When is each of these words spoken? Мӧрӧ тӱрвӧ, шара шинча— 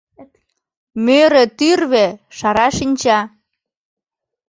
Мӧрӧ 1.05 1.43
тӱрвӧ, 1.57 2.07
шара 2.37 2.67
шинча— 2.77 3.19